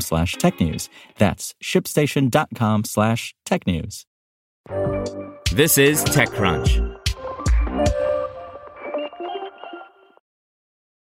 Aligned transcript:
slash 0.00 0.36
technews. 0.36 0.88
That's 1.18 1.54
shipstation.com 1.62 2.84
slash 2.84 3.34
technews. 3.46 4.04
This 5.52 5.78
is 5.78 6.04
TechCrunch. 6.04 6.94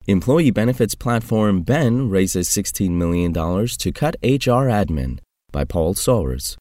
Employee 0.09 0.53
benefits 0.53 0.95
platform 0.95 1.62
Ben 1.62 2.09
raises 2.09 2.48
$16 2.48 2.91
million 2.91 3.33
to 3.33 3.93
cut 3.93 4.15
HR 4.23 4.70
admin 4.70 5.19
by 5.51 5.65
Paul 5.65 5.95
Sawers. 5.95 6.56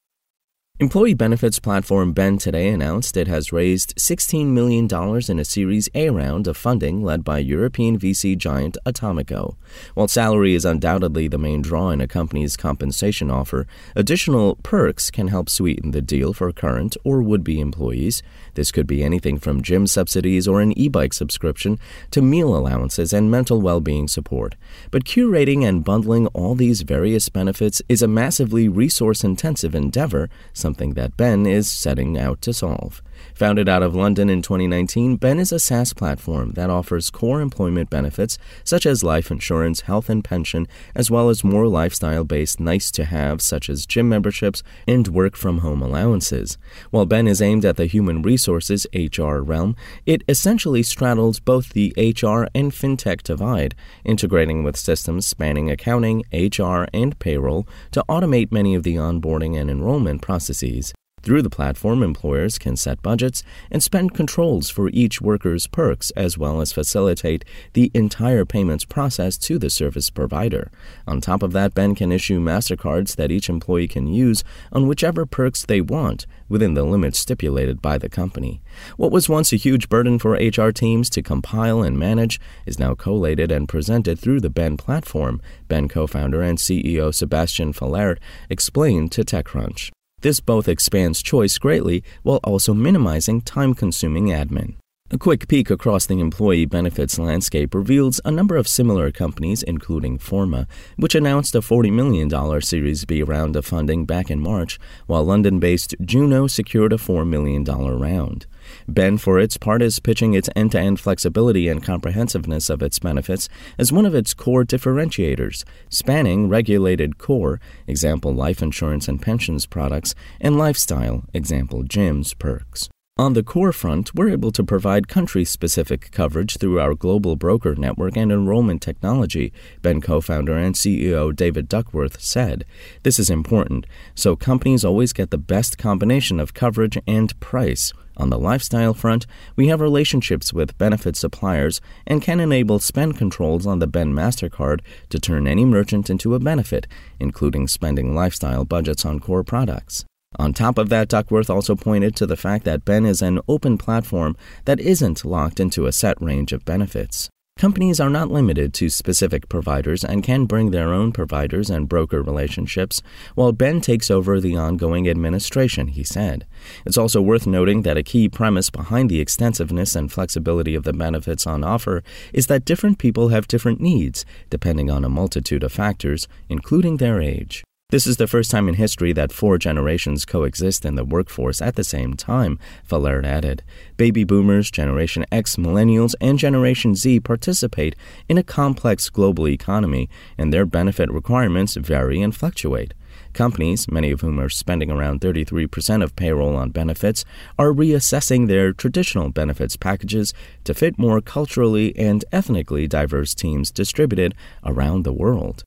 Employee 0.78 1.14
benefits 1.14 1.58
platform 1.58 2.12
Ben 2.12 2.38
today 2.38 2.68
announced 2.68 3.16
it 3.16 3.30
has 3.30 3.54
raised 3.54 3.96
$16 3.96 4.48
million 4.48 4.90
in 5.30 5.40
a 5.40 5.46
Series 5.46 5.88
A 5.96 6.10
round 6.10 6.48
of 6.48 6.58
funding 6.58 7.02
led 7.02 7.24
by 7.24 7.40
European 7.40 7.98
VC 7.98 8.38
giant 8.38 8.78
Atomico. 8.86 9.56
While 9.94 10.10
salary 10.10 10.54
is 10.54 10.66
undoubtedly 10.66 11.30
the 11.30 11.38
main 11.38 11.62
draw 11.62 11.92
in 11.92 12.02
a 12.02 12.10
company's 12.10 12.58
compensation 12.58 13.32
offer, 13.32 13.66
additional 13.96 14.58
perks 14.64 15.10
can 15.10 15.30
help 15.30 15.50
sweeten 15.50 15.92
the 15.92 16.02
deal 16.02 16.34
for 16.34 16.52
current 16.52 16.98
or 17.06 17.22
would 17.22 17.46
be 17.46 17.62
employees. 17.62 18.22
This 18.56 18.74
could 18.74 18.86
be 18.86 19.02
anything 19.02 19.40
from 19.40 19.64
gym 19.64 19.88
subsidies 19.88 20.46
or 20.46 20.60
an 20.60 20.78
e 20.78 20.90
bike 20.90 21.14
subscription 21.14 21.80
to 22.12 22.22
meal 22.22 22.54
allowances 22.54 23.14
and 23.14 23.32
mental 23.32 23.62
well 23.62 23.80
being 23.80 24.10
support. 24.10 24.56
But 24.92 25.06
curating 25.06 25.66
and 25.66 25.86
bundling 25.86 26.28
all 26.34 26.54
these 26.54 26.82
various 26.82 27.30
benefits 27.30 27.82
is 27.88 28.02
a 28.02 28.10
massively 28.10 28.68
resource 28.68 29.24
intensive 29.24 29.74
endeavor 29.74 30.30
something 30.66 30.96
that 30.96 31.16
Ben 31.16 31.46
is 31.46 31.70
setting 31.70 32.18
out 32.18 32.42
to 32.42 32.52
solve. 32.52 33.04
Founded 33.34 33.68
out 33.68 33.84
of 33.84 33.96
London 33.96 34.30
in 34.30 34.42
2019, 34.42 35.18
Ben 35.18 35.40
is 35.40 35.52
a 35.52 35.60
SaaS 35.60 35.94
platform 35.94 36.52
that 36.54 36.70
offers 36.70 37.10
core 37.10 37.42
employment 37.42 37.90
benefits 37.90 38.38
such 38.64 38.86
as 38.86 39.04
life 39.04 39.30
insurance, 39.32 39.82
health, 39.82 40.10
and 40.10 40.24
pension, 40.24 40.68
as 40.96 41.12
well 41.12 41.30
as 41.30 41.44
more 41.44 41.68
lifestyle 41.68 42.24
based 42.24 42.60
nice 42.60 42.92
to 42.92 43.06
have 43.06 43.42
such 43.42 43.70
as 43.70 43.86
gym 43.86 44.10
memberships 44.10 44.64
and 44.88 45.08
work 45.10 45.36
from 45.36 45.60
home 45.60 45.82
allowances. 45.82 46.58
While 46.92 47.06
Ben 47.06 47.28
is 47.28 47.42
aimed 47.42 47.66
at 47.66 47.78
the 47.78 47.86
human 47.86 48.22
resources 48.22 48.88
HR 48.94 49.38
realm, 49.38 49.76
it 50.06 50.24
essentially 50.28 50.84
straddles 50.84 51.40
both 51.40 51.70
the 51.74 51.94
HR 51.98 52.48
and 52.56 52.72
fintech 52.72 53.24
divide, 53.24 53.76
integrating 54.04 54.64
with 54.64 54.78
systems 54.78 55.28
spanning 55.28 55.70
accounting, 55.70 56.24
HR, 56.32 56.88
and 56.94 57.18
payroll 57.20 57.68
to 57.92 58.04
automate 58.10 58.52
many 58.52 58.76
of 58.76 58.84
the 58.84 58.96
onboarding 58.96 59.60
and 59.60 59.70
enrollment 59.70 60.22
processes. 60.22 60.94
Through 61.26 61.42
the 61.42 61.50
platform, 61.50 62.04
employers 62.04 62.60
can 62.60 62.76
set 62.76 63.02
budgets 63.02 63.42
and 63.72 63.82
spend 63.82 64.14
controls 64.14 64.70
for 64.70 64.90
each 64.90 65.22
worker's 65.22 65.66
perks, 65.66 66.12
as 66.12 66.38
well 66.38 66.62
as 66.62 66.72
facilitate 66.72 67.44
the 67.74 67.90
entire 67.96 68.46
payments 68.46 68.86
process 68.86 69.36
to 69.40 69.58
the 69.58 69.72
service 69.72 70.12
provider. 70.12 70.70
On 71.08 71.20
top 71.20 71.42
of 71.42 71.52
that, 71.54 71.74
Ben 71.74 71.96
can 71.96 72.12
issue 72.12 72.40
MasterCards 72.40 73.16
that 73.16 73.32
each 73.32 73.50
employee 73.50 73.88
can 73.88 74.06
use 74.06 74.44
on 74.72 74.88
whichever 74.88 75.26
perks 75.26 75.66
they 75.66 75.82
want 75.82 76.28
within 76.48 76.76
the 76.76 76.84
limits 76.84 77.18
stipulated 77.18 77.82
by 77.82 77.98
the 77.98 78.08
company. 78.08 78.62
What 78.96 79.12
was 79.12 79.28
once 79.28 79.52
a 79.52 79.56
huge 79.56 79.90
burden 79.90 80.20
for 80.20 80.34
HR 80.34 80.70
teams 80.70 81.10
to 81.10 81.24
compile 81.24 81.82
and 81.82 81.98
manage 81.98 82.40
is 82.68 82.78
now 82.78 82.94
collated 82.94 83.52
and 83.52 83.68
presented 83.68 84.20
through 84.20 84.42
the 84.42 84.52
Ben 84.52 84.78
platform, 84.78 85.42
Ben 85.68 85.88
co 85.88 86.06
founder 86.06 86.44
and 86.44 86.60
CEO 86.60 87.12
Sebastian 87.12 87.74
Fallert 87.74 88.20
explained 88.48 89.12
to 89.14 89.24
TechCrunch. 89.24 89.90
This 90.26 90.40
both 90.40 90.68
expands 90.68 91.22
choice 91.22 91.60
greatly 91.60 92.04
while 92.24 92.40
also 92.44 92.74
minimizing 92.74 93.42
time 93.42 93.76
consuming 93.76 94.30
admin. 94.30 94.74
A 95.12 95.20
quick 95.20 95.48
peek 95.48 95.70
across 95.70 96.08
the 96.08 96.20
employee 96.20 96.66
benefits 96.66 97.20
landscape 97.20 97.76
reveals 97.76 98.20
a 98.26 98.32
number 98.32 98.56
of 98.56 98.68
similar 98.68 99.12
companies, 99.12 99.62
including 99.62 100.18
Forma, 100.18 100.66
which 100.96 101.14
announced 101.14 101.54
a 101.54 101.60
$40 101.60 101.94
million 101.94 102.62
Series 102.62 103.06
B 103.06 103.22
round 103.22 103.56
of 103.56 103.68
funding 103.68 104.06
back 104.06 104.32
in 104.32 104.40
March, 104.40 104.80
while 105.06 105.24
London 105.24 105.60
based 105.60 105.94
Juno 106.02 106.48
secured 106.48 106.92
a 106.92 106.98
$4 106.98 107.24
million 107.26 107.64
round. 107.64 108.48
Ben, 108.88 109.20
for 109.20 109.38
its 109.38 109.58
part, 109.58 109.84
is 109.84 110.00
pitching 110.00 110.34
its 110.34 110.50
end 110.56 110.72
to 110.72 110.80
end 110.80 111.00
flexibility 111.00 111.68
and 111.68 111.84
comprehensiveness 111.84 112.68
of 112.72 112.82
its 112.82 112.98
benefits 112.98 113.48
as 113.78 113.94
one 113.94 114.08
of 114.08 114.16
its 114.16 114.34
core 114.34 114.66
differentiators, 114.66 115.64
spanning 115.88 116.50
regulated 116.50 117.20
core, 117.20 117.62
example 117.86 118.34
life 118.34 118.64
insurance 118.64 119.08
and 119.08 119.22
pensions 119.22 119.68
products, 119.68 120.16
and 120.42 120.58
lifestyle, 120.58 121.26
example 121.32 121.84
gyms, 121.84 122.36
perks. 122.40 122.90
On 123.18 123.32
the 123.32 123.44
core 123.44 123.72
front, 123.72 124.14
we're 124.14 124.28
able 124.28 124.52
to 124.52 124.62
provide 124.62 125.08
country 125.08 125.46
specific 125.46 126.12
coverage 126.12 126.58
through 126.58 126.82
our 126.82 126.94
global 126.94 127.38
broker 127.38 127.74
network 127.74 128.18
and 128.18 128.30
enrollment 128.30 128.82
technology, 128.82 129.54
Ben 129.82 130.02
co 130.02 130.20
founder 130.20 130.58
and 130.58 130.76
CEO 130.76 131.34
David 131.34 131.70
Duckworth 131.70 132.20
said. 132.20 132.66
This 133.04 133.18
is 133.18 133.30
important, 133.30 133.86
so 134.16 134.36
companies 134.36 134.84
always 134.84 135.14
get 135.14 135.32
the 135.32 135.38
best 135.38 135.78
combination 135.78 136.42
of 136.42 136.54
coverage 136.54 136.98
and 137.08 137.40
price. 137.40 137.94
On 138.18 138.30
the 138.30 138.38
lifestyle 138.38 138.94
front, 138.94 139.26
we 139.56 139.70
have 139.70 139.80
relationships 139.80 140.52
with 140.52 140.78
benefit 140.78 141.16
suppliers 141.16 141.80
and 142.06 142.22
can 142.22 142.42
enable 142.42 142.80
spend 142.80 143.18
controls 143.18 143.66
on 143.66 143.80
the 143.80 143.88
Ben 143.88 144.14
MasterCard 144.14 144.82
to 145.08 145.20
turn 145.22 145.48
any 145.48 145.64
merchant 145.64 146.10
into 146.10 146.36
a 146.36 146.40
benefit, 146.40 146.86
including 147.22 147.70
spending 147.70 148.14
lifestyle 148.14 148.66
budgets 148.66 149.06
on 149.06 149.22
core 149.22 149.46
products. 149.46 150.04
On 150.38 150.54
top 150.54 150.78
of 150.78 150.90
that, 150.90 151.08
Duckworth 151.08 151.50
also 151.50 151.76
pointed 151.76 152.16
to 152.16 152.26
the 152.26 152.38
fact 152.38 152.66
that 152.66 152.86
Ben 152.86 153.06
is 153.06 153.22
an 153.22 153.40
open 153.48 153.78
platform 153.78 154.36
that 154.66 154.80
isn't 154.80 155.26
locked 155.26 155.60
into 155.60 155.86
a 155.86 155.92
set 155.92 156.22
range 156.22 156.52
of 156.52 156.66
benefits. 156.66 157.30
Companies 157.58 158.02
are 158.02 158.10
not 158.10 158.30
limited 158.30 158.74
to 158.74 158.90
specific 158.90 159.48
providers 159.48 160.04
and 160.04 160.26
can 160.26 160.44
bring 160.46 160.72
their 160.72 160.94
own 160.94 161.14
providers 161.14 161.70
and 161.70 161.88
broker 161.88 162.22
relationships, 162.22 163.02
while 163.34 163.54
Ben 163.54 163.80
takes 163.80 164.12
over 164.12 164.42
the 164.42 164.58
ongoing 164.58 165.08
administration, 165.08 165.88
he 165.88 166.04
said. 166.04 166.46
It's 166.86 166.98
also 166.98 167.22
worth 167.22 167.48
noting 167.48 167.84
that 167.84 167.96
a 167.96 168.04
key 168.04 168.28
premise 168.28 168.70
behind 168.70 169.10
the 169.10 169.22
extensiveness 169.22 169.96
and 169.96 170.12
flexibility 170.12 170.76
of 170.76 170.84
the 170.84 170.92
benefits 170.92 171.48
on 171.48 171.64
offer 171.64 172.04
is 172.34 172.48
that 172.48 172.66
different 172.66 173.00
people 173.00 173.30
have 173.30 173.48
different 173.48 173.80
needs, 173.80 174.26
depending 174.50 174.92
on 174.92 175.06
a 175.06 175.10
multitude 175.10 175.64
of 175.64 175.72
factors, 175.72 176.28
including 176.50 176.98
their 176.98 177.22
age. 177.22 177.64
This 177.90 178.08
is 178.08 178.18
the 178.18 178.26
first 178.26 178.50
time 178.50 178.68
in 178.68 178.74
history 178.74 179.14
that 179.14 179.32
four 179.32 179.60
generations 179.60 180.26
coexist 180.26 180.86
in 180.86 180.96
the 180.96 181.06
workforce 181.06 181.62
at 181.62 181.76
the 181.76 181.84
same 181.84 182.16
time, 182.16 182.58
Fallert 182.90 183.26
added. 183.26 183.62
Baby 183.96 184.24
boomers, 184.24 184.72
Generation 184.72 185.24
X, 185.32 185.56
Millennials, 185.56 186.16
and 186.20 186.40
Generation 186.40 186.96
Z 186.96 187.20
participate 187.20 187.96
in 188.28 188.40
a 188.40 188.44
complex 188.44 189.08
global 189.12 189.48
economy, 189.48 190.10
and 190.36 190.52
their 190.52 190.66
benefit 190.66 191.12
requirements 191.12 191.76
vary 191.76 192.22
and 192.22 192.36
fluctuate. 192.36 192.96
Companies, 193.34 193.88
many 193.88 194.10
of 194.10 194.22
whom 194.22 194.40
are 194.40 194.50
spending 194.50 194.90
around 194.90 195.22
33% 195.22 196.04
of 196.04 196.16
payroll 196.16 196.56
on 196.56 196.72
benefits, 196.72 197.24
are 197.60 197.72
reassessing 197.72 198.48
their 198.48 198.74
traditional 198.74 199.30
benefits 199.30 199.78
packages 199.78 200.34
to 200.64 200.74
fit 200.74 200.98
more 200.98 201.22
culturally 201.22 201.96
and 201.96 202.26
ethnically 202.32 202.88
diverse 202.88 203.36
teams 203.36 203.70
distributed 203.70 204.34
around 204.64 205.04
the 205.04 205.14
world. 205.14 205.64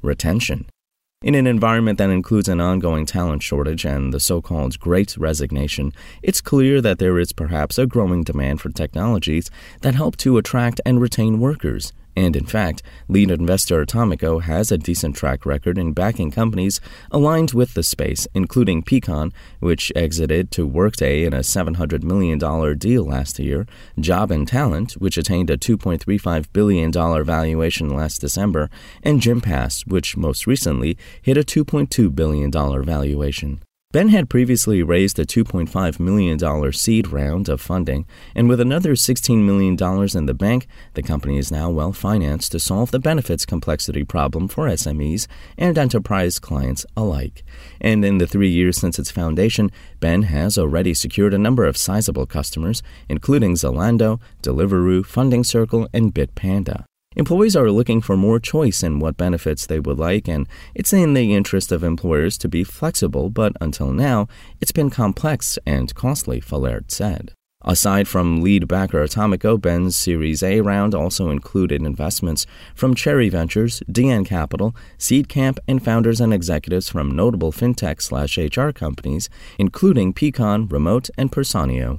Retention. 0.00 0.64
In 1.20 1.34
an 1.34 1.48
environment 1.48 1.98
that 1.98 2.10
includes 2.10 2.46
an 2.46 2.60
ongoing 2.60 3.04
talent 3.04 3.42
shortage 3.42 3.84
and 3.84 4.14
the 4.14 4.20
so 4.20 4.40
called 4.40 4.78
great 4.78 5.16
resignation, 5.16 5.92
it's 6.22 6.40
clear 6.40 6.80
that 6.80 7.00
there 7.00 7.18
is 7.18 7.32
perhaps 7.32 7.76
a 7.76 7.88
growing 7.88 8.22
demand 8.22 8.60
for 8.60 8.68
technologies 8.68 9.50
that 9.80 9.96
help 9.96 10.16
to 10.18 10.38
attract 10.38 10.80
and 10.86 11.00
retain 11.00 11.40
workers, 11.40 11.92
And 12.18 12.34
in 12.34 12.46
fact, 12.46 12.82
lead 13.06 13.30
investor 13.30 13.86
Atomico 13.86 14.42
has 14.42 14.72
a 14.72 14.76
decent 14.76 15.14
track 15.14 15.46
record 15.46 15.78
in 15.78 15.92
backing 15.92 16.32
companies 16.32 16.80
aligned 17.12 17.52
with 17.52 17.74
the 17.74 17.84
space, 17.84 18.26
including 18.34 18.82
Peakon, 18.82 19.32
which 19.60 19.92
exited 19.94 20.50
to 20.50 20.66
Workday 20.66 21.22
in 21.22 21.32
a 21.32 21.44
$700 21.46 22.02
million 22.02 22.76
deal 22.76 23.04
last 23.04 23.38
year, 23.38 23.68
Jobandtalent, 23.96 24.94
which 24.94 25.16
attained 25.16 25.48
a 25.48 25.56
$2.35 25.56 26.46
billion 26.52 26.90
valuation 26.90 27.88
last 27.88 28.20
December, 28.20 28.68
and 29.04 29.20
Gympass, 29.20 29.86
which 29.86 30.16
most 30.16 30.44
recently 30.44 30.98
hit 31.22 31.36
a 31.36 31.44
$2.2 31.44 32.12
billion 32.12 32.50
valuation. 32.50 33.60
Ben 33.90 34.10
had 34.10 34.28
previously 34.28 34.82
raised 34.82 35.18
a 35.18 35.24
$2.5 35.24 35.98
million 35.98 36.72
seed 36.74 37.08
round 37.08 37.48
of 37.48 37.58
funding, 37.58 38.04
and 38.34 38.46
with 38.46 38.60
another 38.60 38.92
$16 38.92 39.42
million 39.46 39.78
in 40.14 40.26
the 40.26 40.34
bank, 40.34 40.66
the 40.92 41.02
company 41.02 41.38
is 41.38 41.50
now 41.50 41.70
well 41.70 41.94
financed 41.94 42.52
to 42.52 42.58
solve 42.58 42.90
the 42.90 42.98
benefits 42.98 43.46
complexity 43.46 44.04
problem 44.04 44.46
for 44.46 44.68
SMEs 44.68 45.26
and 45.56 45.78
enterprise 45.78 46.38
clients 46.38 46.84
alike. 46.98 47.42
And 47.80 48.04
in 48.04 48.18
the 48.18 48.26
three 48.26 48.50
years 48.50 48.76
since 48.76 48.98
its 48.98 49.10
foundation, 49.10 49.72
Ben 50.00 50.24
has 50.24 50.58
already 50.58 50.92
secured 50.92 51.32
a 51.32 51.38
number 51.38 51.64
of 51.64 51.78
sizable 51.78 52.26
customers, 52.26 52.82
including 53.08 53.54
Zalando, 53.54 54.20
Deliveroo, 54.42 55.06
Funding 55.06 55.44
Circle, 55.44 55.88
and 55.94 56.12
Bitpanda. 56.12 56.84
Employees 57.18 57.56
are 57.56 57.72
looking 57.72 58.00
for 58.00 58.16
more 58.16 58.38
choice 58.38 58.84
in 58.84 59.00
what 59.00 59.16
benefits 59.16 59.66
they 59.66 59.80
would 59.80 59.98
like, 59.98 60.28
and 60.28 60.46
it's 60.72 60.92
in 60.92 61.14
the 61.14 61.34
interest 61.34 61.72
of 61.72 61.82
employers 61.82 62.38
to 62.38 62.48
be 62.48 62.62
flexible, 62.62 63.28
but 63.28 63.52
until 63.60 63.92
now, 63.92 64.28
it's 64.60 64.70
been 64.70 64.88
complex 64.88 65.58
and 65.66 65.92
costly, 65.96 66.40
Fallert 66.40 66.92
said. 66.92 67.32
Aside 67.62 68.06
from 68.06 68.40
lead 68.40 68.68
backer 68.68 69.04
Atomico, 69.04 69.60
Ben's 69.60 69.96
Series 69.96 70.44
A 70.44 70.60
round 70.60 70.94
also 70.94 71.30
included 71.30 71.82
investments 71.82 72.46
from 72.76 72.94
Cherry 72.94 73.28
Ventures, 73.28 73.82
DN 73.90 74.24
Capital, 74.24 74.76
Seedcamp, 74.96 75.58
and 75.66 75.84
founders 75.84 76.20
and 76.20 76.32
executives 76.32 76.88
from 76.88 77.16
notable 77.16 77.50
fintech 77.50 78.00
slash 78.00 78.38
HR 78.38 78.70
companies, 78.70 79.28
including 79.58 80.12
Peakon, 80.12 80.70
Remote, 80.70 81.10
and 81.18 81.32
Personio. 81.32 81.98